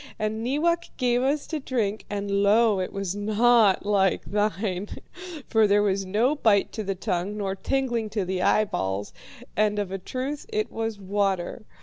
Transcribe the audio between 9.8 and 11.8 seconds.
a truth it was water.